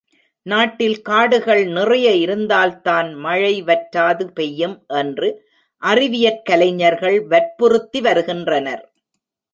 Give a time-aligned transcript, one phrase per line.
[0.45, 5.29] நாட்டில் காடுகள் நிறைய இருந்தால்தான் மழைவற்றாது பெய்யும் என்று
[5.81, 8.83] அறிவியற்கலைஞர்கள் வற்புறுத்தி வருகின்றனர்.